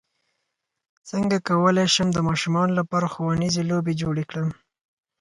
[1.09, 4.49] څنګه کولی شم د ماشومانو لپاره ښوونیزې لوبې جوړې کړم